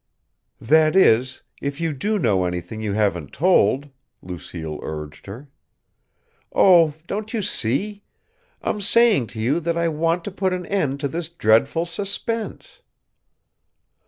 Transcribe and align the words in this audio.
"That 0.59 0.95
is, 0.95 1.43
if 1.61 1.79
you 1.79 1.93
do 1.93 2.17
know 2.17 2.45
anything 2.45 2.81
you 2.81 2.93
haven't 2.93 3.31
told!" 3.33 3.89
Lucille 4.23 4.79
urged 4.81 5.27
her. 5.27 5.47
"Oh, 6.51 6.95
don't 7.05 7.35
you 7.35 7.43
see? 7.43 8.01
I'm 8.63 8.81
saying 8.81 9.27
to 9.27 9.39
you 9.39 9.59
that 9.59 9.77
I 9.77 9.89
want 9.89 10.23
to 10.23 10.31
put 10.31 10.53
an 10.53 10.65
end 10.65 10.99
to 11.01 11.07
this 11.07 11.29
dreadful 11.29 11.85
suspense!" 11.85 12.81